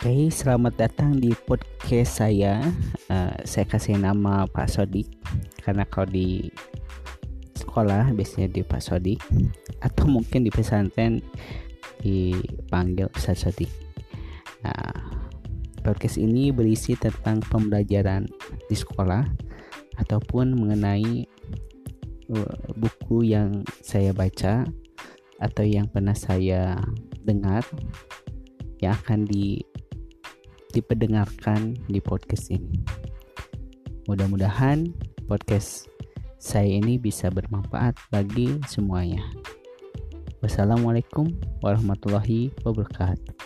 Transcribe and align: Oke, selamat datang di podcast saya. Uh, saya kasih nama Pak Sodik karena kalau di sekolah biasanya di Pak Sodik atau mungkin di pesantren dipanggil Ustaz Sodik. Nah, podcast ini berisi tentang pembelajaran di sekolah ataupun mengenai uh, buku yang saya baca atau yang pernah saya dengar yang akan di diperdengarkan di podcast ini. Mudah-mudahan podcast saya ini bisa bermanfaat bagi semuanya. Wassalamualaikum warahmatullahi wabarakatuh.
Oke, 0.00 0.32
selamat 0.32 0.80
datang 0.80 1.20
di 1.20 1.28
podcast 1.44 2.24
saya. 2.24 2.64
Uh, 3.12 3.36
saya 3.44 3.68
kasih 3.68 4.00
nama 4.00 4.48
Pak 4.48 4.72
Sodik 4.72 5.12
karena 5.60 5.84
kalau 5.84 6.08
di 6.08 6.48
sekolah 7.52 8.08
biasanya 8.16 8.48
di 8.48 8.64
Pak 8.64 8.80
Sodik 8.80 9.20
atau 9.84 10.08
mungkin 10.08 10.48
di 10.48 10.48
pesantren 10.48 11.20
dipanggil 12.00 13.12
Ustaz 13.12 13.44
Sodik. 13.44 13.68
Nah, 14.64 15.20
podcast 15.84 16.16
ini 16.16 16.48
berisi 16.48 16.96
tentang 16.96 17.44
pembelajaran 17.52 18.24
di 18.72 18.76
sekolah 18.80 19.28
ataupun 20.00 20.56
mengenai 20.56 21.28
uh, 22.40 22.56
buku 22.72 23.36
yang 23.36 23.68
saya 23.84 24.16
baca 24.16 24.64
atau 25.44 25.64
yang 25.68 25.92
pernah 25.92 26.16
saya 26.16 26.80
dengar 27.20 27.68
yang 28.80 28.96
akan 28.96 29.28
di 29.28 29.60
diperdengarkan 30.72 31.76
di 31.86 31.98
podcast 31.98 32.50
ini. 32.50 32.80
Mudah-mudahan 34.08 34.90
podcast 35.30 35.86
saya 36.40 36.66
ini 36.66 36.96
bisa 36.96 37.28
bermanfaat 37.28 37.94
bagi 38.08 38.58
semuanya. 38.66 39.20
Wassalamualaikum 40.40 41.30
warahmatullahi 41.60 42.48
wabarakatuh. 42.64 43.36